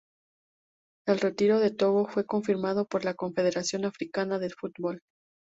El 1.05 1.19
retiro 1.19 1.59
de 1.59 1.69
Togo 1.69 2.07
fue 2.07 2.25
confirmado 2.25 2.87
por 2.87 3.05
la 3.05 3.13
Confederación 3.13 3.85
Africana 3.85 4.39
de 4.39 4.49
Fútbol. 4.49 5.03